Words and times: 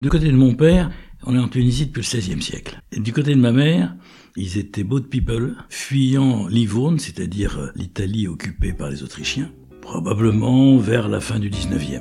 Du 0.00 0.10
côté 0.10 0.26
de 0.26 0.36
mon 0.36 0.54
père, 0.54 0.92
on 1.26 1.34
est 1.34 1.40
en 1.40 1.48
Tunisie 1.48 1.86
depuis 1.86 2.02
le 2.02 2.20
XVIe 2.20 2.40
siècle. 2.40 2.80
Et 2.92 3.00
du 3.00 3.12
côté 3.12 3.34
de 3.34 3.40
ma 3.40 3.50
mère, 3.50 3.96
ils 4.36 4.56
étaient 4.56 4.84
boat 4.84 5.00
people, 5.10 5.56
fuyant 5.70 6.46
Livourne, 6.46 7.00
c'est-à-dire 7.00 7.58
euh, 7.58 7.72
l'Italie 7.74 8.28
occupée 8.28 8.72
par 8.72 8.90
les 8.90 9.02
Autrichiens, 9.02 9.50
probablement 9.80 10.76
vers 10.76 11.08
la 11.08 11.18
fin 11.18 11.40
du 11.40 11.50
XIXe. 11.50 12.00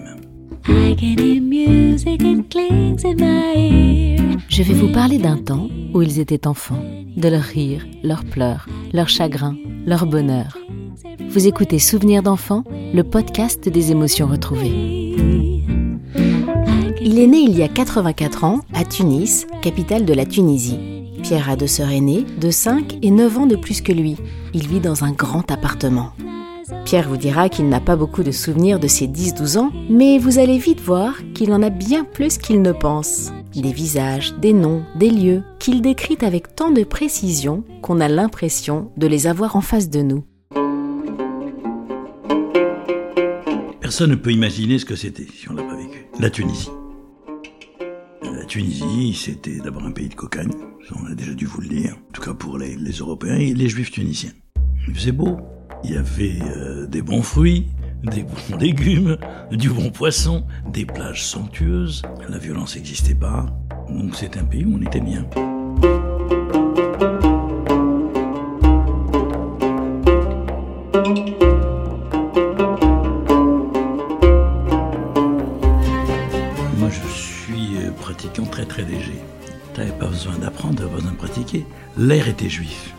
Je 4.48 4.62
vais 4.62 4.74
vous 4.76 4.92
parler 4.92 5.18
d'un 5.18 5.38
temps 5.38 5.68
où 5.96 6.04
ils 6.04 6.20
étaient 6.20 6.46
enfants, 6.46 6.86
de 7.18 7.28
leurs 7.28 7.42
rires, 7.42 7.88
leurs 8.04 8.26
pleurs, 8.26 8.68
leurs 8.94 9.10
chagrins, 9.10 9.58
leur 9.88 10.06
bonheur. 10.06 10.56
Vous 11.30 11.48
écoutez 11.48 11.80
Souvenirs 11.80 12.22
d'enfants, 12.22 12.64
le 12.94 13.02
podcast 13.02 13.68
des 13.68 13.90
émotions 13.90 14.28
retrouvées. 14.28 15.57
Il 17.18 17.24
est 17.24 17.28
né 17.28 17.40
il 17.40 17.58
y 17.58 17.64
a 17.64 17.68
84 17.68 18.44
ans 18.44 18.60
à 18.76 18.86
Tunis, 18.86 19.48
capitale 19.64 20.06
de 20.06 20.14
la 20.14 20.24
Tunisie. 20.24 20.78
Pierre 21.24 21.50
a 21.50 21.56
deux 21.56 21.66
sœurs 21.66 21.90
aînées, 21.90 22.24
de 22.40 22.52
5 22.52 23.00
et 23.02 23.10
9 23.10 23.38
ans 23.40 23.46
de 23.48 23.56
plus 23.56 23.82
que 23.82 23.92
lui. 23.92 24.18
Il 24.54 24.68
vit 24.68 24.80
dans 24.80 25.04
un 25.04 25.14
grand 25.14 25.50
appartement. 25.50 26.12
Pierre 26.86 27.10
vous 27.10 27.18
dira 27.18 27.50
qu'il 27.50 27.70
n'a 27.70 27.80
pas 27.80 27.96
beaucoup 27.96 28.22
de 28.22 28.30
souvenirs 28.30 28.80
de 28.80 28.88
ses 28.88 29.08
10-12 29.08 29.58
ans, 29.58 29.72
mais 29.90 30.20
vous 30.20 30.38
allez 30.38 30.60
vite 30.60 30.80
voir 30.80 31.16
qu'il 31.34 31.52
en 31.54 31.64
a 31.64 31.72
bien 31.72 32.04
plus 32.04 32.38
qu'il 32.38 32.62
ne 32.62 32.72
pense. 32.72 33.32
Des 33.56 33.74
visages, 33.74 34.36
des 34.36 34.54
noms, 34.54 34.84
des 34.96 35.10
lieux, 35.10 35.42
qu'il 35.58 35.82
décrit 35.82 36.20
avec 36.22 36.56
tant 36.56 36.70
de 36.70 36.84
précision 36.84 37.64
qu'on 37.82 38.00
a 38.00 38.10
l'impression 38.10 38.92
de 38.96 39.08
les 39.08 39.26
avoir 39.26 39.56
en 39.56 39.62
face 39.62 39.90
de 39.90 40.04
nous. 40.04 40.24
Personne 43.82 44.12
ne 44.12 44.16
peut 44.16 44.32
imaginer 44.32 44.78
ce 44.78 44.86
que 44.86 44.96
c'était 44.96 45.26
si 45.26 45.50
on 45.50 45.56
l'a 45.56 45.64
pas 45.64 45.78
vécu. 45.78 46.06
La 46.20 46.30
Tunisie. 46.30 46.70
Tunisie, 48.48 49.14
c'était 49.14 49.58
d'abord 49.58 49.84
un 49.84 49.92
pays 49.92 50.08
de 50.08 50.16
cocagne, 50.16 50.52
on 50.96 51.06
a 51.06 51.14
déjà 51.14 51.34
dû 51.34 51.46
vous 51.46 51.60
le 51.60 51.68
dire, 51.68 51.96
en 51.96 52.12
tout 52.14 52.22
cas 52.22 52.34
pour 52.34 52.58
les, 52.58 52.76
Européens 53.00 53.36
et 53.36 53.54
les 53.54 53.68
Juifs 53.68 53.92
tunisiens. 53.92 54.32
Il 54.88 54.96
faisait 54.96 55.12
beau, 55.12 55.38
il 55.84 55.92
y 55.92 55.98
avait 55.98 56.40
euh, 56.42 56.88
des 56.88 57.02
bons 57.02 57.22
fruits, 57.22 57.68
des 58.04 58.24
bons 58.24 58.58
légumes, 58.60 59.18
du 59.52 59.70
bon 59.70 59.90
poisson, 59.90 60.46
des 60.72 60.86
plages 60.86 61.26
somptueuses, 61.26 62.04
la 62.30 62.38
violence 62.38 62.76
n'existait 62.78 63.16
pas, 63.16 63.48
donc 63.90 64.16
c'est 64.16 64.38
un 64.38 64.46
pays 64.46 64.64
où 64.64 64.78
on 64.78 64.82
était 64.82 65.02
bien. 65.02 65.28
Pas 80.00 80.08
besoin 80.08 80.38
d'apprendre, 80.38 80.88
pas 80.88 80.96
besoin 80.96 81.12
de 81.12 81.18
pratiquer. 81.18 81.66
L'air 81.98 82.28
était 82.28 82.50
juif. 82.50 82.94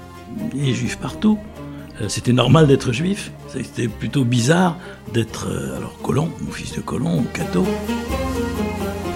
Il 0.55 0.69
y 0.69 0.75
juifs 0.75 0.99
partout. 0.99 1.39
Euh, 2.01 2.09
c'était 2.09 2.33
normal 2.33 2.67
d'être 2.67 2.93
juif. 2.93 3.33
C'était 3.49 3.89
plutôt 3.89 4.25
bizarre 4.25 4.77
d'être, 5.13 5.49
euh, 5.49 5.77
alors, 5.77 5.97
colon, 6.03 6.31
mon 6.41 6.51
fils 6.53 6.75
de 6.75 6.81
colon, 6.81 7.21
ou 7.21 7.27
catho. 7.33 7.67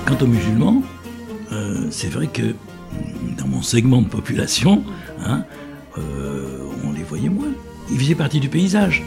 Quant 0.06 0.16
aux 0.20 0.26
musulmans, 0.26 0.82
euh, 1.52 1.86
c'est 1.90 2.08
vrai 2.08 2.26
que 2.26 2.54
dans 3.38 3.46
mon 3.46 3.62
segment 3.62 4.02
de 4.02 4.08
population, 4.08 4.82
hein, 5.24 5.44
on 5.96 6.92
les 6.92 7.02
voyait 7.02 7.28
moins. 7.28 7.52
Ils 7.90 7.98
faisaient 7.98 8.14
partie 8.14 8.40
du 8.40 8.48
paysage. 8.48 9.02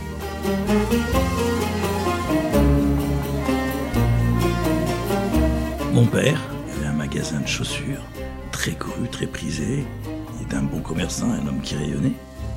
Mon 5.93 6.05
père, 6.05 6.39
magasin 6.95 7.39
de 7.39 7.47
chaussures, 7.47 8.01
très 8.65 8.73
couru, 8.73 9.07
très 9.11 9.27
prisé. 9.27 9.85
Il 10.39 10.43
était 10.43 10.55
un 10.55 10.63
bon 10.63 10.79
commerçant, 10.79 11.27
un 11.31 11.45
homme 11.47 11.61
qui 11.61 11.75
rayonnait. 11.75 12.13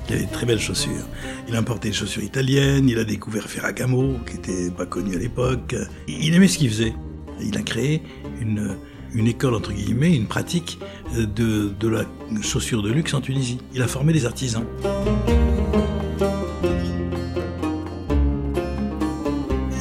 Il 0.08 0.14
avait 0.14 0.24
de 0.24 0.32
très 0.32 0.46
belles 0.46 0.58
chaussures. 0.58 1.06
Il 1.46 1.54
importait 1.54 1.88
des 1.88 1.94
chaussures 1.94 2.22
italiennes, 2.22 2.88
il 2.88 2.98
a 2.98 3.04
découvert 3.04 3.46
Ferragamo, 3.46 4.14
qui 4.26 4.36
n'était 4.36 4.70
pas 4.70 4.86
connu 4.86 5.16
à 5.16 5.18
l'époque. 5.18 5.76
Il 6.06 6.34
aimait 6.34 6.48
ce 6.48 6.56
qu'il 6.56 6.70
faisait. 6.70 6.94
Il 7.42 7.58
a 7.58 7.60
créé 7.60 8.00
une, 8.40 8.78
école, 9.26 9.54
entre 9.54 9.70
guillemets, 9.70 10.16
une 10.16 10.24
pratique 10.24 10.78
de 11.14 11.88
la 11.88 12.04
chaussure 12.40 12.82
de 12.82 12.90
luxe 12.90 13.12
en 13.12 13.20
Tunisie. 13.20 13.58
Il 13.74 13.82
a 13.82 13.86
formé 13.86 14.14
des 14.14 14.24
artisans. 14.24 14.64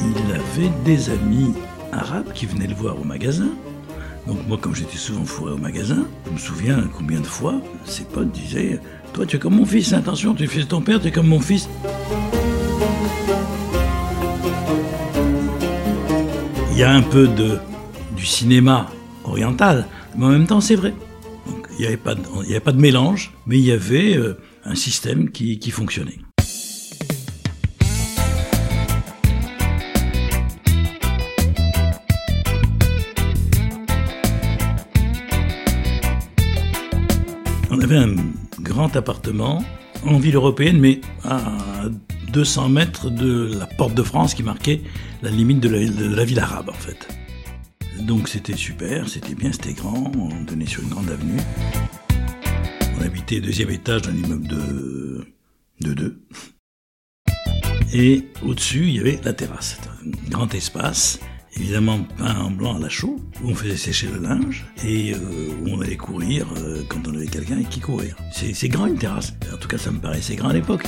Il 0.02 0.34
avait 0.34 0.70
des 0.84 1.08
amis 1.08 1.54
arabes 1.90 2.34
qui 2.34 2.44
venaient 2.44 2.66
le 2.66 2.74
voir 2.74 3.00
au 3.00 3.04
magasin 3.04 3.48
donc 4.28 4.46
moi, 4.46 4.58
comme 4.60 4.74
j'étais 4.74 4.98
souvent 4.98 5.24
fourré 5.24 5.52
au 5.52 5.56
magasin, 5.56 6.06
je 6.26 6.30
me 6.32 6.38
souviens 6.38 6.84
combien 6.94 7.18
de 7.18 7.26
fois 7.26 7.62
ses 7.86 8.04
potes 8.04 8.30
disaient 8.30 8.78
«Toi, 9.14 9.24
tu 9.24 9.36
es 9.36 9.38
comme 9.38 9.54
mon 9.54 9.64
fils, 9.64 9.94
attention, 9.94 10.34
tu 10.34 10.44
es 10.44 10.46
fils 10.46 10.64
de 10.64 10.68
ton 10.68 10.82
père, 10.82 11.00
tu 11.00 11.08
es 11.08 11.10
comme 11.10 11.28
mon 11.28 11.40
fils.» 11.40 11.66
Il 16.72 16.78
y 16.78 16.82
a 16.82 16.92
un 16.92 17.00
peu 17.00 17.26
du 17.26 18.26
cinéma 18.26 18.90
oriental, 19.24 19.86
mais 20.16 20.26
en 20.26 20.28
même 20.28 20.46
temps, 20.46 20.60
c'est 20.60 20.76
vrai. 20.76 20.92
il 21.78 21.80
n'y 21.80 21.86
avait, 21.86 21.96
pas 21.96 22.14
de 22.14 22.80
mélange, 22.80 23.32
mais 23.46 23.58
il 23.58 23.64
y 23.64 23.72
avait 23.72 24.14
euh, 24.14 24.38
un 24.64 24.74
système 24.74 25.30
qui 25.30 25.70
fonctionnait. 25.70 26.18
Un 37.96 38.14
grand 38.60 38.94
appartement 38.96 39.64
en 40.06 40.18
ville 40.18 40.36
européenne, 40.36 40.78
mais 40.78 41.00
à 41.24 41.84
200 42.32 42.68
mètres 42.68 43.10
de 43.10 43.52
la 43.58 43.66
porte 43.66 43.94
de 43.94 44.02
France 44.02 44.34
qui 44.34 44.42
marquait 44.42 44.82
la 45.22 45.30
limite 45.30 45.60
de 45.60 45.68
la, 45.68 46.24
ville 46.24 46.40
arabe 46.40 46.68
en 46.68 46.74
fait. 46.74 47.08
Donc 48.00 48.28
c'était 48.28 48.56
super, 48.56 49.08
c'était 49.08 49.34
bien, 49.34 49.52
c'était 49.52 49.72
grand, 49.72 50.12
on 50.16 50.42
donnait 50.42 50.66
sur 50.66 50.82
une 50.82 50.90
grande 50.90 51.10
avenue. 51.10 51.40
On 52.98 53.02
habitait 53.02 53.40
deuxième 53.40 53.70
étage 53.70 54.02
d'un 54.02 54.14
immeuble 54.14 54.46
de, 54.46 55.26
de 55.80 55.94
deux. 55.94 56.22
Et 57.92 58.24
au-dessus, 58.44 58.84
il 58.88 58.96
y 58.96 59.00
avait 59.00 59.18
la 59.24 59.32
terrasse, 59.32 59.78
un 60.04 60.30
grand 60.30 60.52
espace 60.54 61.20
évidemment 61.56 62.00
peint 62.16 62.36
en 62.36 62.50
blanc 62.50 62.76
à 62.76 62.78
la 62.78 62.88
chaux, 62.88 63.18
où 63.42 63.50
on 63.50 63.54
faisait 63.54 63.76
sécher 63.76 64.08
le 64.08 64.20
linge 64.20 64.66
et 64.84 65.14
euh, 65.14 65.50
où 65.62 65.68
on 65.70 65.80
allait 65.80 65.96
courir 65.96 66.46
euh, 66.56 66.82
quand 66.88 67.06
on 67.06 67.14
avait 67.14 67.26
quelqu'un 67.26 67.62
qui 67.62 67.80
courir. 67.80 68.16
C'est 68.32 68.68
grand 68.68 68.86
une 68.86 68.98
terrasse. 68.98 69.34
En 69.52 69.56
tout 69.56 69.68
cas, 69.68 69.78
ça 69.78 69.90
me 69.90 69.98
paraissait 69.98 70.36
grand 70.36 70.50
à 70.50 70.52
l'époque. 70.52 70.84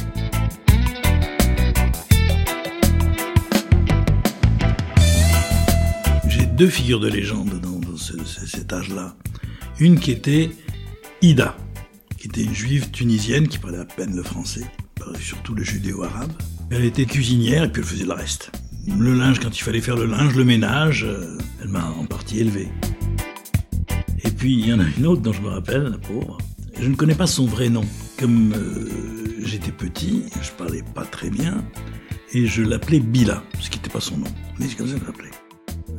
J'ai 6.28 6.46
deux 6.46 6.68
figures 6.68 7.00
de 7.00 7.08
légende 7.08 7.60
dans, 7.60 7.80
cet 7.96 8.72
âge-là. 8.72 9.14
Une 9.78 9.98
qui 9.98 10.10
était 10.10 10.50
Ida, 11.22 11.56
qui 12.18 12.28
était 12.28 12.42
une 12.42 12.54
juive 12.54 12.90
tunisienne 12.90 13.46
qui 13.46 13.58
parlait 13.58 13.78
à 13.78 13.84
peine 13.84 14.16
le 14.16 14.22
français, 14.22 14.64
parlait 14.94 15.20
surtout 15.20 15.54
le 15.54 15.62
judéo-arabe. 15.62 16.32
Elle 16.70 16.84
était 16.84 17.04
cuisinière 17.04 17.64
et 17.64 17.72
puis 17.72 17.82
elle 17.82 17.88
faisait 17.88 18.04
le 18.04 18.12
reste 18.12 18.52
le 18.86 19.14
linge 19.14 19.40
quand 19.40 19.56
il 19.56 19.62
fallait 19.62 19.80
faire 19.80 19.96
le 19.96 20.06
linge, 20.06 20.34
le 20.34 20.44
ménage, 20.44 21.04
euh, 21.04 21.38
elle 21.62 21.68
m'a 21.68 21.90
en 21.98 22.04
partie 22.06 22.40
élevé. 22.40 22.68
Et 24.24 24.30
puis 24.30 24.52
il 24.52 24.68
y 24.68 24.72
en 24.72 24.80
a 24.80 24.84
une 24.98 25.06
autre 25.06 25.22
dont 25.22 25.32
je 25.32 25.42
me 25.42 25.48
rappelle, 25.48 25.84
la 25.84 25.98
pauvre. 25.98 26.38
Je 26.80 26.88
ne 26.88 26.94
connais 26.94 27.14
pas 27.14 27.26
son 27.26 27.46
vrai 27.46 27.68
nom. 27.68 27.84
Comme 28.18 28.52
euh, 28.54 28.88
j'étais 29.44 29.72
petit, 29.72 30.24
je 30.40 30.50
parlais 30.52 30.82
pas 30.94 31.04
très 31.04 31.30
bien, 31.30 31.64
et 32.32 32.46
je 32.46 32.62
l'appelais 32.62 33.00
Bila, 33.00 33.42
ce 33.60 33.70
qui 33.70 33.78
n'était 33.78 33.90
pas 33.90 34.00
son 34.00 34.18
nom. 34.18 34.26
Mais 34.58 34.66
c'est 34.68 34.76
comme 34.76 34.88
ça 34.88 34.94
que 34.94 35.00
je 35.00 35.06
l'appelais. 35.06 35.30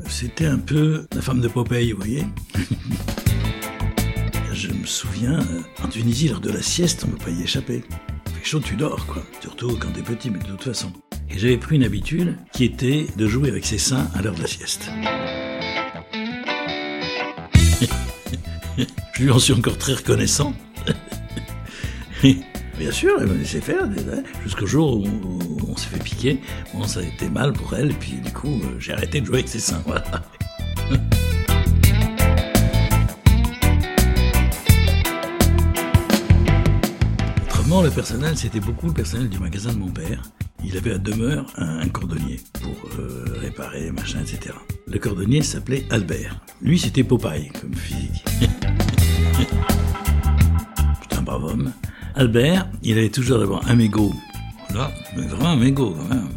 C'était 0.07 0.47
un 0.47 0.57
peu 0.57 1.05
la 1.13 1.21
femme 1.21 1.41
de 1.41 1.47
Popeye, 1.47 1.91
vous 1.91 1.99
voyez 1.99 2.25
Je 4.53 4.67
me 4.67 4.85
souviens, 4.85 5.39
euh, 5.39 5.61
en 5.83 5.87
Tunisie, 5.87 6.27
lors 6.27 6.41
de 6.41 6.51
la 6.51 6.61
sieste, 6.61 7.03
on 7.05 7.07
ne 7.07 7.13
peut 7.13 7.25
pas 7.25 7.31
y 7.31 7.41
échapper. 7.43 7.83
Il 8.27 8.33
fait 8.33 8.45
chaud, 8.45 8.59
tu 8.59 8.75
dors, 8.75 9.05
quoi. 9.07 9.23
Surtout 9.39 9.77
quand 9.79 9.89
t'es 9.93 10.01
petit, 10.01 10.29
mais 10.29 10.39
de 10.39 10.45
toute 10.45 10.63
façon. 10.63 10.91
J'avais 11.35 11.57
pris 11.57 11.75
une 11.77 11.83
habitude 11.83 12.37
qui 12.53 12.65
était 12.65 13.07
de 13.15 13.27
jouer 13.27 13.49
avec 13.49 13.65
ses 13.65 13.77
seins 13.77 14.07
à 14.13 14.21
l'heure 14.21 14.35
de 14.35 14.41
la 14.41 14.47
sieste. 14.47 14.89
Je 19.13 19.23
lui 19.23 19.31
en 19.31 19.39
suis 19.39 19.53
encore 19.53 19.77
très 19.77 19.93
reconnaissant. 19.93 20.53
Bien 22.77 22.91
sûr, 22.91 23.17
elle 23.19 23.27
me 23.27 23.37
laissait 23.37 23.61
faire, 23.61 23.87
jusqu'au 24.43 24.65
jour 24.65 24.97
où 24.97 25.07
on 25.67 25.75
s'est 25.75 25.87
fait 25.87 26.03
piquer. 26.03 26.39
Bon, 26.73 26.83
ça 26.87 26.99
a 27.01 27.03
été 27.03 27.29
mal 27.29 27.53
pour 27.53 27.73
elle, 27.75 27.91
et 27.91 27.95
puis 27.95 28.13
du 28.13 28.31
coup, 28.31 28.61
euh, 28.63 28.79
j'ai 28.79 28.93
arrêté 28.93 29.21
de 29.21 29.25
jouer 29.25 29.37
avec 29.37 29.49
ses 29.49 29.59
seins. 29.59 29.83
Le 37.79 37.89
personnel, 37.89 38.37
c'était 38.37 38.59
beaucoup 38.59 38.87
le 38.87 38.93
personnel 38.93 39.29
du 39.29 39.39
magasin 39.39 39.71
de 39.71 39.77
mon 39.77 39.89
père 39.89 40.21
il 40.63 40.77
avait 40.77 40.91
à 40.93 40.97
demeure 40.97 41.45
un, 41.55 41.87
cordonnier 41.87 42.39
pour 42.61 42.75
euh, 42.99 43.25
réparer, 43.39 43.91
machin, 43.91 44.19
etc. 44.21 44.55
Le 44.87 44.99
cordonnier 44.99 45.41
s'appelait 45.41 45.85
Albert. 45.89 46.39
Lui, 46.61 46.77
c'était 46.77 47.03
Popeye 47.03 47.49
comme 47.59 47.73
physique. 47.73 48.23
Putain, 51.01 51.21
brave 51.23 51.43
homme. 51.45 51.73
Albert, 52.15 52.69
il 52.83 52.97
avait 52.97 53.09
toujours 53.09 53.39
d'abord 53.39 53.67
un 53.67 53.75
mégot. 53.75 54.13
Là, 54.75 54.91
vraiment 55.15 55.49
un 55.49 55.55
mégot, 55.55 55.95
quand. 56.11 56.27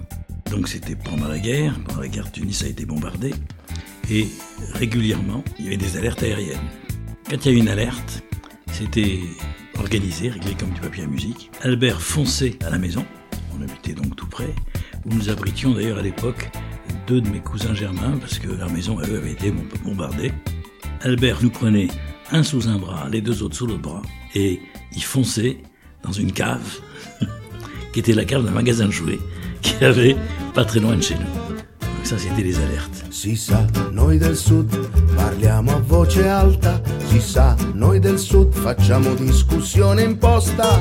Donc 0.50 0.68
c'était 0.68 0.96
pendant 0.96 1.28
la 1.28 1.38
guerre, 1.38 1.74
pendant 1.84 2.00
la 2.00 2.08
guerre 2.08 2.32
Tunis 2.32 2.62
a 2.62 2.68
été 2.68 2.86
bombardée, 2.86 3.34
et 4.10 4.28
régulièrement, 4.74 5.44
il 5.58 5.64
y 5.64 5.68
avait 5.68 5.76
des 5.76 5.96
alertes 5.96 6.22
aériennes. 6.22 6.70
Quand 7.28 7.44
il 7.44 7.52
y 7.52 7.56
a 7.56 7.58
une 7.58 7.68
alerte, 7.68 8.22
c'était 8.72 9.20
organisé, 9.78 10.28
réglé 10.28 10.54
comme 10.58 10.70
du 10.70 10.80
papier 10.80 11.04
à 11.04 11.06
musique. 11.06 11.50
Albert 11.62 12.00
fonçait 12.00 12.58
à 12.64 12.70
la 12.70 12.78
maison, 12.78 13.04
on 13.56 13.62
habitait 13.62 13.92
donc 13.92 14.16
tout 14.16 14.26
près, 14.26 14.54
où 15.04 15.14
nous 15.14 15.28
abritions 15.28 15.72
d'ailleurs 15.72 15.98
à 15.98 16.02
l'époque 16.02 16.50
deux 17.06 17.20
de 17.20 17.28
mes 17.28 17.40
cousins 17.40 17.74
germains, 17.74 18.16
parce 18.20 18.38
que 18.38 18.48
leur 18.48 18.70
maison, 18.70 18.98
eux, 19.00 19.16
avait 19.16 19.32
été 19.32 19.52
bombardée. 19.84 20.32
Albert 21.02 21.38
nous 21.42 21.50
prenait 21.50 21.88
un 22.30 22.42
sous 22.42 22.68
un 22.68 22.78
bras, 22.78 23.08
les 23.10 23.20
deux 23.20 23.42
autres 23.42 23.56
sous 23.56 23.66
l'autre 23.66 23.82
bras, 23.82 24.02
et 24.34 24.60
il 24.94 25.02
fonçait 25.02 25.58
dans 26.02 26.12
une 26.12 26.32
cave, 26.32 26.80
qui 27.92 28.00
était 28.00 28.14
la 28.14 28.24
cave 28.24 28.44
d'un 28.44 28.52
magasin 28.52 28.86
de 28.86 28.92
jouets, 28.92 29.20
qui 29.62 29.84
avait 29.84 30.16
pas 30.54 30.64
très 30.64 30.80
loin 30.80 30.96
de 30.96 31.02
chez 31.02 31.14
nous. 31.14 31.43
Donc 32.04 32.20
ça, 32.20 32.28
c'était 32.28 32.42
les 32.42 32.56
alertes. 32.56 33.06
Si 33.10 33.34
sa, 33.34 33.66
noi 33.90 34.18
del 34.18 34.36
sud 34.36 34.68
parliamo 35.16 35.74
a 35.74 35.80
voce 35.80 36.28
alta. 36.28 36.78
Si 37.08 37.18
sa, 37.18 37.56
noi 37.72 37.98
del 37.98 38.18
sud 38.18 38.52
facciamo 38.52 39.14
discussione 39.14 40.02
imposta. 40.02 40.78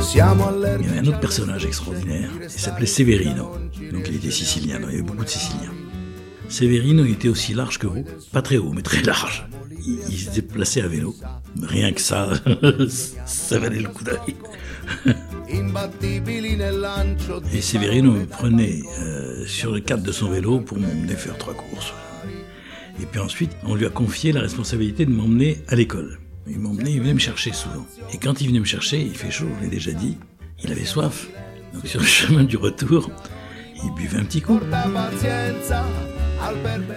Siamo 0.00 0.46
allergici. 0.46 0.90
Il 0.90 0.94
y 0.94 0.98
avait 0.98 1.08
un 1.08 1.10
autre 1.10 1.18
personnage 1.18 1.64
extraordinaire. 1.64 2.30
Il 2.40 2.48
s'appelait 2.48 2.86
Severino. 2.86 3.58
Donc 3.90 4.06
il 4.08 4.14
était 4.14 4.30
sicilien. 4.30 4.78
il 4.78 4.84
y 4.84 4.94
avait 4.94 5.02
beaucoup 5.02 5.24
de 5.24 5.28
Siciliens. 5.28 5.72
Severino 6.48 7.04
était 7.04 7.28
aussi 7.28 7.52
large 7.52 7.78
que 7.78 7.88
vous. 7.88 8.04
Pas 8.30 8.42
très 8.42 8.56
haut, 8.56 8.70
mais 8.72 8.82
très 8.82 9.02
large. 9.02 9.48
Il, 9.84 9.98
il 10.08 10.18
se 10.18 10.30
déplaçait 10.30 10.82
à 10.82 10.86
vélo. 10.86 11.16
Rien 11.62 11.92
que 11.92 12.00
ça, 12.00 12.28
ça 13.26 13.58
valait 13.58 13.80
le 13.80 13.88
coup 13.88 14.04
d'œil. 14.04 14.36
Et 17.52 17.60
Severino 17.60 18.12
me 18.12 18.26
prenait 18.26 18.82
euh, 19.00 19.46
sur 19.46 19.72
le 19.72 19.80
cadre 19.80 20.02
de 20.02 20.12
son 20.12 20.30
vélo 20.30 20.60
pour 20.60 20.78
m'emmener 20.78 21.14
faire 21.14 21.36
trois 21.38 21.54
courses. 21.54 21.92
Et 23.00 23.06
puis 23.06 23.20
ensuite, 23.20 23.50
on 23.64 23.74
lui 23.74 23.86
a 23.86 23.90
confié 23.90 24.32
la 24.32 24.40
responsabilité 24.40 25.04
de 25.04 25.10
m'emmener 25.10 25.58
à 25.68 25.74
l'école. 25.74 26.18
Il 26.46 26.58
m'emmenait, 26.58 26.92
il 26.92 27.00
venait 27.00 27.14
me 27.14 27.18
chercher 27.18 27.52
souvent. 27.52 27.86
Et 28.12 28.18
quand 28.18 28.40
il 28.40 28.48
venait 28.48 28.60
me 28.60 28.64
chercher, 28.64 29.00
il 29.00 29.14
fait 29.14 29.30
chaud, 29.30 29.48
je 29.58 29.64
l'ai 29.64 29.70
déjà 29.70 29.92
dit, 29.92 30.18
il 30.62 30.70
avait 30.70 30.84
soif. 30.84 31.28
Donc 31.72 31.86
sur 31.86 32.00
le 32.00 32.06
chemin 32.18 32.44
du 32.44 32.56
retour, 32.56 33.10
il 33.82 33.90
buvait 33.94 34.18
un 34.18 34.24
petit 34.24 34.42
coup. 34.42 34.60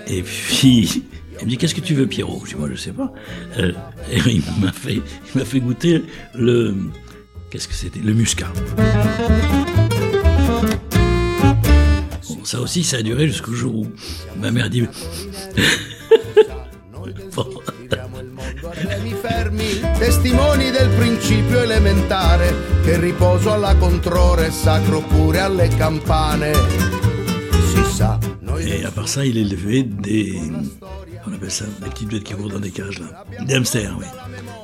Et 0.08 0.22
puis, 0.24 1.04
il 1.40 1.46
me 1.46 1.50
dit 1.50 1.58
Qu'est-ce 1.58 1.76
que 1.76 1.82
tu 1.82 1.94
veux, 1.94 2.08
Pierrot? 2.08 2.42
Je 2.46 2.52
dis 2.52 2.60
Moi, 2.60 2.70
je 2.72 2.76
sais 2.76 2.92
pas. 2.92 3.12
Euh, 3.58 3.72
et 4.12 4.20
il 4.26 4.44
m'a 4.60 4.72
fait, 4.72 4.96
il 4.96 5.38
m'a 5.40 5.46
fait 5.46 5.60
goûter 5.60 6.04
le, 6.36 6.76
Qu'est-ce 7.58 7.70
que 7.70 7.74
c'était? 7.74 8.02
Le 8.02 8.14
muscat. 8.14 8.54
Bon, 12.30 12.46
ça 12.46 12.62
aussi, 12.62 12.84
ça 12.84 12.98
a 12.98 13.02
duré 13.02 13.26
jusqu'au 13.26 13.54
jour 13.54 13.76
où 13.76 13.88
ma 14.40 14.52
mère 14.52 14.70
dit. 14.70 14.86
Testimoni 19.98 20.70
del 20.70 20.90
principio 20.98 21.62
elementare 21.64 22.54
che 22.84 23.00
riposo 23.00 23.52
alla 23.52 23.76
controre 23.76 24.52
sacro 24.52 25.02
pure 25.02 25.40
alle 25.40 25.68
campane. 25.80 26.52
Si 27.72 27.84
sa. 27.92 28.20
Et 28.60 28.86
à 28.86 28.92
part 28.92 29.08
ça, 29.08 29.26
il 29.26 29.36
élevait 29.36 29.82
des. 29.82 30.40
On 31.26 31.34
appelle 31.34 31.50
ça 31.50 31.66
des 31.82 31.90
petites 31.90 32.10
bêtes 32.10 32.24
qui 32.24 32.36
courent 32.36 32.50
dans 32.50 32.60
des 32.60 32.70
cages 32.70 33.00
là. 33.00 33.26
Des 33.44 33.56
hamsters, 33.56 33.98
oui. 33.98 34.06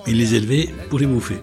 Il 0.06 0.18
les 0.18 0.36
élevait 0.36 0.70
pour 0.90 1.00
les 1.00 1.08
bouffer. 1.08 1.42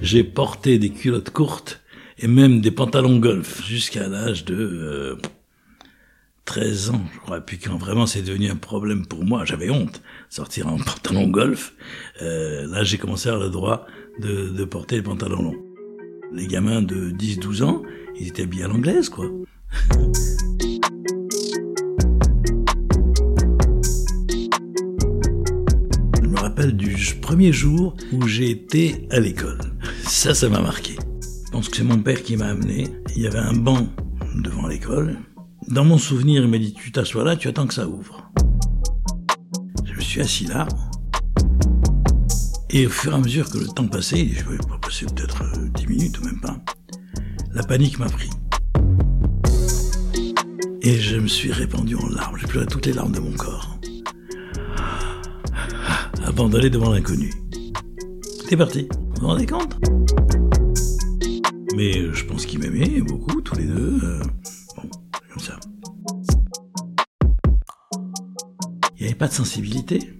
J'ai 0.00 0.24
porté 0.24 0.78
des 0.78 0.90
culottes 0.90 1.30
courtes 1.30 1.82
et 2.18 2.26
même 2.26 2.60
des 2.62 2.70
pantalons 2.70 3.18
golf 3.18 3.62
jusqu'à 3.66 4.08
l'âge 4.08 4.46
de 4.46 4.54
euh, 4.54 5.16
13 6.46 6.90
ans, 6.90 7.02
je 7.12 7.18
crois. 7.18 7.40
Puis 7.42 7.58
quand 7.58 7.76
vraiment 7.76 8.06
c'est 8.06 8.22
devenu 8.22 8.48
un 8.48 8.56
problème 8.56 9.04
pour 9.04 9.24
moi, 9.24 9.44
j'avais 9.44 9.68
honte 9.68 10.00
sortir 10.30 10.68
en 10.68 10.78
pantalon 10.84 11.28
golf. 11.28 11.74
Euh, 12.22 12.66
là, 12.66 12.82
j'ai 12.82 12.96
commencé 12.96 13.28
à 13.28 13.32
avoir 13.32 13.46
le 13.46 13.52
droit 13.52 13.86
de, 14.20 14.48
de 14.48 14.64
porter 14.64 14.96
des 14.96 15.02
pantalons 15.02 15.42
longs. 15.42 15.62
Les 16.32 16.46
gamins 16.46 16.80
de 16.80 17.10
10-12 17.10 17.62
ans, 17.62 17.82
ils 18.18 18.28
étaient 18.28 18.44
habillés 18.44 18.64
à 18.64 18.68
l'anglaise, 18.68 19.10
quoi. 19.10 19.26
du 26.66 27.14
premier 27.20 27.52
jour 27.52 27.96
où 28.12 28.26
j'ai 28.26 28.50
été 28.50 29.06
à 29.10 29.20
l'école. 29.20 29.58
Ça, 30.02 30.34
ça 30.34 30.48
m'a 30.48 30.60
marqué. 30.60 30.96
Je 31.46 31.50
pense 31.52 31.68
que 31.68 31.76
c'est 31.76 31.84
mon 31.84 31.98
père 31.98 32.22
qui 32.22 32.36
m'a 32.36 32.46
amené. 32.46 32.88
Il 33.16 33.22
y 33.22 33.26
avait 33.26 33.38
un 33.38 33.54
banc 33.54 33.86
devant 34.34 34.66
l'école. 34.66 35.16
Dans 35.68 35.84
mon 35.84 35.98
souvenir, 35.98 36.42
il 36.42 36.48
m'a 36.48 36.58
dit 36.58 36.74
Tu 36.74 36.90
t'assois 36.90 37.24
là, 37.24 37.36
tu 37.36 37.48
attends 37.48 37.66
que 37.66 37.74
ça 37.74 37.86
ouvre. 37.88 38.30
Je 39.84 39.94
me 39.94 40.00
suis 40.00 40.20
assis 40.20 40.46
là. 40.46 40.66
Et 42.70 42.86
au 42.86 42.90
fur 42.90 43.12
et 43.12 43.14
à 43.14 43.18
mesure 43.18 43.48
que 43.48 43.58
le 43.58 43.66
temps 43.66 43.86
passait, 43.86 44.26
je 44.26 44.44
vais 44.44 44.58
pas 44.58 44.78
passer 44.78 45.06
peut-être 45.06 45.42
10 45.74 45.84
euh, 45.84 45.88
minutes 45.88 46.18
ou 46.18 46.24
même 46.24 46.40
pas, 46.40 46.58
la 47.54 47.62
panique 47.62 47.98
m'a 47.98 48.08
pris. 48.08 48.30
Et 50.82 50.98
je 50.98 51.16
me 51.16 51.28
suis 51.28 51.52
répandu 51.52 51.96
en 51.96 52.08
larmes. 52.08 52.36
J'ai 52.38 52.46
pleuré 52.46 52.66
toutes 52.66 52.86
les 52.86 52.92
larmes 52.92 53.12
de 53.12 53.20
mon 53.20 53.32
corps 53.32 53.77
d'aller 56.46 56.70
devant 56.70 56.92
l'inconnu. 56.92 57.32
C'est 58.48 58.56
parti, 58.56 58.86
vous 58.92 59.22
vous 59.22 59.26
rendez 59.26 59.46
compte? 59.46 59.76
Mais 61.74 61.92
je 62.12 62.24
pense 62.24 62.46
qu'ils 62.46 62.60
m'aimaient 62.60 63.00
beaucoup, 63.00 63.40
tous 63.40 63.56
les 63.56 63.64
deux. 63.64 63.98
Euh, 64.04 64.22
bon, 64.76 64.88
comme 65.32 65.42
ça. 65.42 65.58
Il 68.96 69.00
n'y 69.00 69.06
avait 69.06 69.16
pas 69.16 69.26
de 69.26 69.32
sensibilité. 69.32 70.12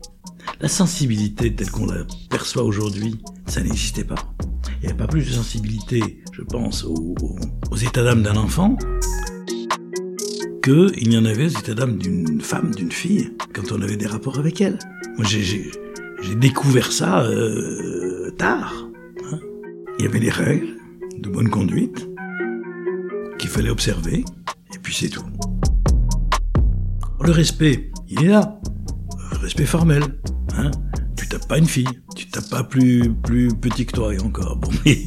La 0.61 0.69
sensibilité 0.69 1.55
telle 1.55 1.71
qu'on 1.71 1.87
la 1.87 2.05
perçoit 2.29 2.65
aujourd'hui, 2.65 3.21
ça 3.47 3.61
n'existait 3.61 4.05
pas. 4.05 4.17
Il 4.67 4.81
n'y 4.81 4.89
avait 4.89 4.99
pas 4.99 5.07
plus 5.07 5.25
de 5.25 5.31
sensibilité, 5.31 6.23
je 6.33 6.43
pense, 6.43 6.83
aux, 6.85 7.15
aux 7.71 7.77
états 7.77 8.03
d'âme 8.03 8.23
d'un 8.23 8.37
enfant 8.37 8.77
qu'il 10.65 11.13
y 11.13 11.17
en 11.17 11.25
avait 11.25 11.47
aux 11.47 11.61
états 11.61 11.75
d'âme 11.75 11.97
d'une 11.97 12.41
femme, 12.41 12.75
d'une 12.75 12.93
fille, 12.93 13.33
quand 13.55 13.73
on 13.73 13.81
avait 13.83 13.97
des 13.97 14.07
rapports 14.07 14.39
avec 14.39 14.61
elle. 14.61 14.79
Moi, 15.17 15.27
j'ai 15.27 15.71
j'ai 16.21 16.35
découvert 16.35 16.93
ça 16.93 17.23
euh, 17.23 18.31
tard. 18.39 18.89
Hein. 19.31 19.39
Il 19.99 20.05
y 20.05 20.09
avait 20.09 20.21
des 20.21 20.31
règles 20.31 20.77
de 21.19 21.29
bonne 21.29 21.49
conduite 21.49 22.09
qu'il 23.39 23.51
fallait 23.51 23.71
observer, 23.71 24.25
et 24.75 24.79
puis 24.83 24.95
c'est 24.95 25.09
tout. 25.09 25.25
Le 27.21 27.31
respect, 27.31 27.91
il 28.09 28.25
est 28.25 28.29
là. 28.29 28.61
Le 29.33 29.39
respect 29.39 29.67
formel. 29.67 30.03
Hein. 30.57 30.71
Tu 31.17 31.29
tapes 31.29 31.47
pas 31.49 31.59
une 31.59 31.67
fille, 31.67 31.89
tu 32.17 32.27
tapes 32.27 32.49
pas 32.49 32.65
plus, 32.65 33.13
plus 33.23 33.49
petit 33.49 33.87
que 33.87 33.93
toi 33.93 34.15
et 34.15 34.21
encore. 34.21 34.57
Bon, 34.57 34.71
mais, 34.85 34.99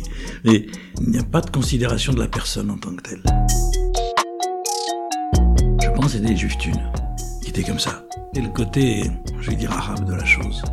mais 0.44 0.68
il 1.02 1.10
n'y 1.10 1.18
a 1.18 1.24
pas 1.24 1.42
de 1.42 1.50
considération 1.50 2.14
de 2.14 2.20
la 2.20 2.28
personne 2.28 2.70
en 2.70 2.78
tant 2.78 2.96
que 2.96 3.02
telle. 3.02 3.24
Je 5.82 5.90
pense 5.90 6.12
c'était 6.12 6.36
juste 6.36 6.66
une 6.66 6.92
qui 7.42 7.50
était 7.50 7.64
comme 7.64 7.80
ça. 7.80 8.04
Et 8.36 8.42
le 8.42 8.50
côté, 8.50 9.04
je 9.40 9.50
vais 9.50 9.56
dire 9.56 9.72
arabe 9.72 10.06
de 10.06 10.14
la 10.14 10.26
chose. 10.26 10.64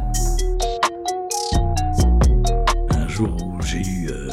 Où 3.20 3.60
j'ai 3.64 3.78
eu 3.78 4.08
euh, 4.10 4.28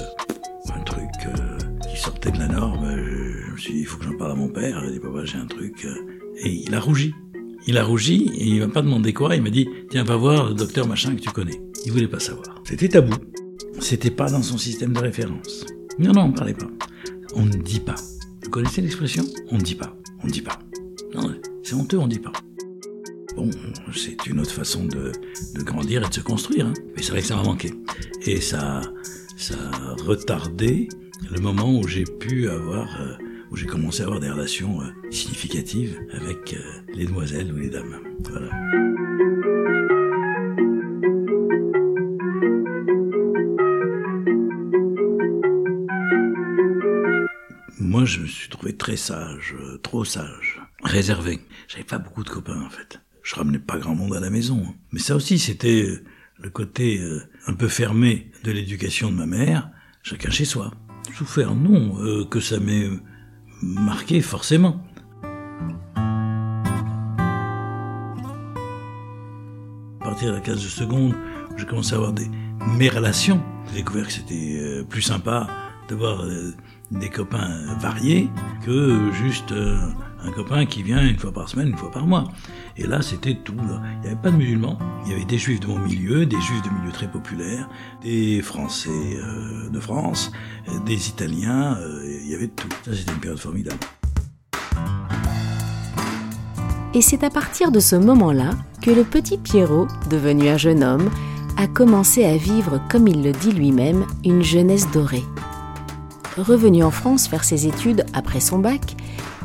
un 0.74 0.80
truc 0.82 1.10
euh, 1.28 1.58
qui 1.90 2.00
sortait 2.00 2.32
de 2.32 2.40
la 2.40 2.48
norme, 2.48 2.96
je 2.96 3.52
me 3.52 3.58
suis 3.58 3.74
dit, 3.74 3.80
il 3.80 3.86
faut 3.86 3.98
que 3.98 4.06
j'en 4.06 4.18
parle 4.18 4.32
à 4.32 4.36
mon 4.36 4.48
père. 4.48 4.82
Il 4.86 4.94
dit, 4.94 5.00
papa, 5.00 5.26
j'ai 5.26 5.38
un 5.38 5.46
truc. 5.46 5.86
Euh, 5.86 5.96
et 6.44 6.52
il 6.52 6.74
a 6.76 6.80
rougi. 6.80 7.14
Il 7.68 7.78
a 7.78 7.84
rougi 7.84 8.30
et 8.36 8.46
il 8.46 8.60
m'a 8.60 8.68
pas 8.68 8.82
demandé 8.82 9.14
quoi. 9.14 9.36
Il 9.36 9.42
m'a 9.42 9.50
dit, 9.50 9.68
tiens, 9.90 10.04
va 10.04 10.16
voir 10.16 10.50
le 10.50 10.54
docteur 10.54 10.88
machin 10.88 11.16
que 11.16 11.22
tu 11.22 11.30
connais. 11.30 11.60
Il 11.86 11.92
voulait 11.92 12.08
pas 12.08 12.20
savoir. 12.20 12.62
C'était 12.64 12.90
tabou. 12.90 13.16
C'était 13.80 14.12
pas 14.12 14.30
dans 14.30 14.44
son 14.44 14.58
système 14.58 14.94
de 14.94 15.00
référence. 15.00 15.66
Non, 15.98 16.12
non, 16.12 16.22
on 16.24 16.32
parlait 16.32 16.54
pas. 16.54 16.70
On 17.36 17.46
ne 17.46 17.52
dit 17.52 17.80
pas. 17.80 17.96
Vous 18.44 18.50
connaissez 18.50 18.82
l'expression? 18.82 19.24
On 19.52 19.58
ne 19.58 19.62
dit 19.62 19.76
pas. 19.76 19.96
On 20.24 20.28
ne 20.28 20.32
dit 20.32 20.42
pas. 20.42 20.60
Non, 21.16 21.34
c'est 21.64 21.74
honteux, 21.74 21.98
on 21.98 22.06
ne 22.06 22.12
dit 22.12 22.20
pas. 22.20 22.32
Bon, 23.36 23.50
c'est 23.94 24.26
une 24.28 24.40
autre 24.40 24.52
façon 24.52 24.86
de, 24.86 25.12
grandir 25.56 26.06
et 26.06 26.10
de 26.10 26.14
se 26.14 26.22
construire. 26.22 26.68
Hein. 26.68 26.74
Mais 26.96 27.04
c'est 27.04 27.12
vrai 27.12 27.22
que 27.22 27.28
ça 27.28 27.36
m'a 27.36 27.44
manqué. 27.44 27.74
Et 28.26 28.40
ça, 28.40 28.80
a 28.80 29.96
retardé 30.04 30.88
le 31.30 31.42
moment 31.42 31.78
où 31.78 31.86
j'ai 31.86 32.06
pu 32.06 32.50
avoir, 32.50 33.02
euh, 33.02 33.16
où 33.52 33.58
j'ai 33.58 33.66
commencé 33.66 34.02
à 34.02 34.06
avoir 34.06 34.22
des 34.22 34.30
relations 34.30 34.82
euh, 34.82 35.12
significatives 35.12 36.00
avec 36.14 36.54
euh, 36.54 36.60
les 36.94 37.06
demoiselles 37.06 37.52
ou 37.52 37.58
les 37.58 37.70
dames. 37.70 38.00
Voilà. 38.24 38.50
Moi, 47.80 48.06
je 48.06 48.22
me 48.22 48.28
suis 48.28 48.50
trouvé 48.50 48.78
très 48.78 48.96
sage, 48.96 49.56
trop 49.84 50.06
sage, 50.06 50.62
réservé. 50.84 51.40
J'avais 51.68 51.84
pas 51.84 51.98
beaucoup 51.98 52.24
de 52.24 52.30
copains 52.30 52.62
en 52.62 52.70
fait. 52.70 53.00
Je 53.26 53.36
ramenais 53.36 53.60
pas 53.60 53.78
grand 53.78 53.96
monde 53.96 54.16
à 54.16 54.20
la 54.20 54.30
maison. 54.30 54.64
Mais 54.92 55.00
ça 55.00 55.16
aussi, 55.16 55.40
c'était 55.40 55.90
le 56.38 56.50
côté 56.52 57.02
un 57.48 57.54
peu 57.54 57.68
fermé 57.68 58.32
de 58.44 58.52
l'éducation 58.52 59.12
de 59.12 59.18
ma 59.18 59.26
mère, 59.26 59.72
chacun 60.04 60.30
chez 60.30 60.46
soi. 60.46 60.72
Souffert, 61.18 61.56
non, 61.56 62.26
que 62.26 62.40
ça 62.40 62.60
m'ait 62.60 62.88
marqué 63.64 64.22
forcément. 64.22 64.86
À 70.02 70.10
partir 70.10 70.30
de 70.30 70.36
la 70.36 70.42
classe 70.42 70.62
de 70.62 70.68
seconde, 70.68 71.16
j'ai 71.58 71.66
commencé 71.66 71.94
à 71.94 71.98
avoir 71.98 72.14
des, 72.14 72.30
mes 72.78 72.90
relations. 72.90 73.42
J'ai 73.70 73.78
découvert 73.78 74.06
que 74.06 74.14
c'était 74.14 74.58
euh, 74.60 74.84
plus 74.84 75.02
sympa 75.02 75.48
d'avoir 75.90 76.22
euh, 76.22 76.54
des 76.92 77.10
copains 77.10 77.76
variés 77.80 78.30
que 78.64 79.12
juste 79.14 79.52
euh, 79.52 79.80
un 80.26 80.32
copain 80.32 80.66
qui 80.66 80.84
vient 80.84 81.06
une 81.06 81.18
fois 81.18 81.32
par 81.32 81.48
semaine, 81.48 81.70
une 81.70 81.78
fois 81.78 81.92
par 81.92 82.08
mois. 82.08 82.26
Et 82.78 82.88
là, 82.88 83.02
c'était 83.02 83.36
tout. 83.36 83.54
Il 83.58 84.02
n'y 84.02 84.08
avait 84.08 84.22
pas 84.22 84.32
de 84.32 84.38
musulmans. 84.38 84.78
Il 85.06 85.12
y 85.12 85.16
avait 85.16 85.26
des 85.26 85.38
juifs 85.38 85.60
de 85.60 85.68
mon 85.68 85.80
milieu, 85.80 86.26
des 86.26 86.40
juifs 86.42 86.62
de 86.64 86.70
milieu 86.70 86.92
très 86.92 87.10
populaire, 87.10 87.70
des 88.02 88.42
Français 88.42 88.90
euh, 88.90 89.70
de 89.70 89.80
France, 89.80 90.32
des 90.86 91.10
Italiens. 91.10 91.78
Euh, 91.80 92.20
il 92.24 92.30
y 92.30 92.36
avait 92.36 92.48
tout. 92.48 92.70
Ça, 92.84 92.94
c'était 92.94 93.12
une 93.12 93.20
période 93.20 93.40
formidable. 93.40 93.80
Et 96.94 97.02
c'est 97.02 97.24
à 97.24 97.30
partir 97.30 97.72
de 97.72 97.80
ce 97.80 97.96
moment-là 97.96 98.52
que 98.82 98.90
le 98.90 99.04
petit 99.04 99.38
Pierrot, 99.38 99.88
devenu 100.10 100.48
un 100.48 100.58
jeune 100.58 100.84
homme, 100.84 101.10
a 101.58 101.68
commencé 101.68 102.26
à 102.26 102.38
vivre, 102.38 102.82
comme 102.90 103.08
il 103.08 103.22
le 103.22 103.32
dit 103.32 103.52
lui-même, 103.52 104.06
une 104.24 104.42
jeunesse 104.42 104.90
dorée. 104.92 105.24
Revenu 106.38 106.84
en 106.84 106.92
France 106.92 107.28
faire 107.28 107.44
ses 107.44 107.68
études 107.68 108.06
après 108.14 108.40
son 108.40 108.60
bac, 108.60 108.98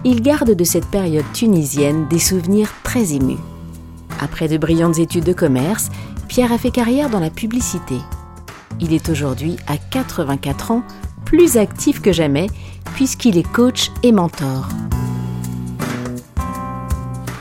il 0.05 0.23
garde 0.23 0.53
de 0.53 0.65
cette 0.65 0.87
période 0.87 1.25
tunisienne 1.33 2.07
des 2.09 2.19
souvenirs 2.19 2.73
très 2.83 3.13
émus. 3.13 3.39
Après 4.21 4.49
de 4.49 4.57
brillantes 4.57 4.99
études 4.99 5.25
de 5.25 5.33
commerce, 5.33 5.89
Pierre 6.29 6.53
a 6.53 6.59
fait 6.59 6.71
carrière 6.71 7.11
dans 7.11 7.21
la 7.21 7.31
publicité. 7.31 7.97
Il 8.81 8.95
est 8.95 9.09
aujourd'hui 9.09 9.57
à 9.67 9.77
84 9.77 10.71
ans, 10.71 10.83
plus 11.25 11.57
actif 11.57 12.01
que 12.01 12.13
jamais, 12.13 12.49
puisqu'il 12.95 13.37
est 13.37 13.51
coach 13.51 13.91
et 14.03 14.13
mentor. 14.13 14.69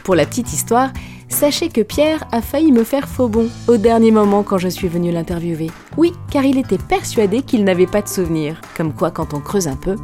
Pour 0.04 0.16
la 0.16 0.26
petite 0.26 0.52
histoire, 0.52 0.90
sachez 1.30 1.70
que 1.70 1.82
Pierre 1.82 2.28
a 2.32 2.42
failli 2.42 2.72
me 2.72 2.84
faire 2.84 3.08
faux 3.08 3.28
bon 3.30 3.48
au 3.68 3.78
dernier 3.78 4.12
moment 4.12 4.44
quand 4.44 4.58
je 4.58 4.68
suis 4.68 4.88
venue 4.88 5.12
l'interviewer. 5.12 5.72
Oui, 5.98 6.14
car 6.32 6.44
il 6.44 6.58
était 6.58 6.78
persuadé 6.78 7.42
qu'il 7.42 7.64
n'avait 7.64 7.88
pas 7.88 8.02
de 8.02 8.08
souvenirs. 8.08 8.60
Comme 8.76 8.94
quoi, 8.94 9.12
quand 9.12 9.34
on 9.34 9.40
creuse 9.40 9.68
un 9.68 9.76
peu, 9.76 9.96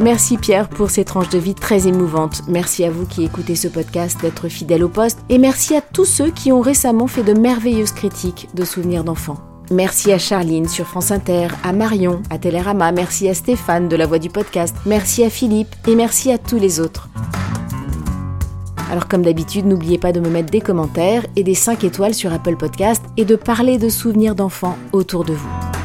Merci 0.00 0.38
Pierre 0.38 0.70
pour 0.70 0.88
ces 0.88 1.04
tranches 1.04 1.28
de 1.28 1.38
vie 1.38 1.54
très 1.54 1.86
émouvantes. 1.86 2.40
Merci 2.48 2.84
à 2.84 2.90
vous 2.90 3.04
qui 3.04 3.22
écoutez 3.22 3.54
ce 3.54 3.68
podcast 3.68 4.18
d'être 4.22 4.48
fidèle 4.48 4.82
au 4.82 4.88
poste. 4.88 5.18
Et 5.28 5.36
merci 5.36 5.76
à 5.76 5.82
tous 5.82 6.06
ceux 6.06 6.30
qui 6.30 6.52
ont 6.52 6.62
récemment 6.62 7.06
fait 7.06 7.22
de 7.22 7.34
merveilleuses 7.34 7.92
critiques 7.92 8.48
de 8.54 8.64
souvenirs 8.64 9.04
d'enfants. 9.04 9.36
Merci 9.70 10.10
à 10.10 10.18
Charline 10.18 10.68
sur 10.68 10.86
France 10.86 11.10
Inter, 11.10 11.48
à 11.62 11.74
Marion, 11.74 12.22
à 12.30 12.38
Télérama, 12.38 12.90
merci 12.92 13.28
à 13.28 13.34
Stéphane 13.34 13.88
de 13.88 13.94
la 13.94 14.06
voix 14.06 14.18
du 14.18 14.30
podcast, 14.30 14.74
merci 14.84 15.22
à 15.22 15.30
Philippe 15.30 15.76
et 15.86 15.94
merci 15.94 16.32
à 16.32 16.38
tous 16.38 16.58
les 16.58 16.80
autres. 16.80 17.08
Alors 18.90 19.06
comme 19.06 19.22
d'habitude, 19.22 19.66
n'oubliez 19.66 19.98
pas 19.98 20.10
de 20.10 20.18
me 20.18 20.30
mettre 20.30 20.50
des 20.50 20.60
commentaires 20.60 21.24
et 21.36 21.44
des 21.44 21.54
5 21.54 21.84
étoiles 21.84 22.14
sur 22.14 22.32
Apple 22.32 22.56
Podcast 22.56 23.04
et 23.16 23.24
de 23.24 23.36
parler 23.36 23.78
de 23.78 23.90
souvenirs 23.90 24.34
d'enfants 24.34 24.76
autour 24.92 25.24
de 25.24 25.34
vous. 25.34 25.79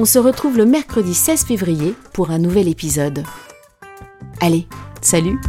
On 0.00 0.04
se 0.04 0.20
retrouve 0.20 0.56
le 0.56 0.64
mercredi 0.64 1.12
16 1.12 1.44
février 1.44 1.92
pour 2.12 2.30
un 2.30 2.38
nouvel 2.38 2.68
épisode. 2.68 3.24
Allez, 4.40 4.68
salut 5.02 5.40